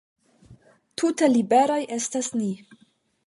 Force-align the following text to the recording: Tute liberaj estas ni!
Tute 1.01 1.29
liberaj 1.33 1.79
estas 1.99 2.31
ni! 2.39 2.51